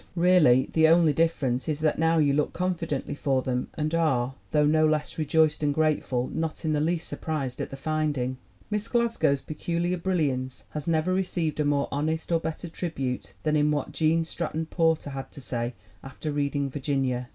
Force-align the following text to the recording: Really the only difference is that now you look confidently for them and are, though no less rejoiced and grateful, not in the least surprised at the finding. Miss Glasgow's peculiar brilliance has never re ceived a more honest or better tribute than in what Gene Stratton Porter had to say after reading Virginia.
Really 0.15 0.67
the 0.73 0.87
only 0.87 1.13
difference 1.13 1.69
is 1.69 1.79
that 1.81 1.99
now 1.99 2.17
you 2.17 2.33
look 2.33 2.53
confidently 2.53 3.13
for 3.13 3.43
them 3.43 3.69
and 3.75 3.93
are, 3.93 4.33
though 4.49 4.65
no 4.65 4.87
less 4.87 5.19
rejoiced 5.19 5.61
and 5.61 5.75
grateful, 5.75 6.27
not 6.33 6.65
in 6.65 6.73
the 6.73 6.79
least 6.81 7.07
surprised 7.07 7.61
at 7.61 7.69
the 7.69 7.75
finding. 7.75 8.37
Miss 8.71 8.87
Glasgow's 8.87 9.41
peculiar 9.41 9.97
brilliance 9.97 10.65
has 10.71 10.87
never 10.87 11.13
re 11.13 11.21
ceived 11.21 11.59
a 11.59 11.65
more 11.65 11.87
honest 11.91 12.31
or 12.31 12.39
better 12.39 12.67
tribute 12.67 13.35
than 13.43 13.55
in 13.55 13.69
what 13.69 13.91
Gene 13.91 14.25
Stratton 14.25 14.65
Porter 14.65 15.11
had 15.11 15.31
to 15.33 15.39
say 15.39 15.75
after 16.01 16.31
reading 16.31 16.71
Virginia. 16.71 17.29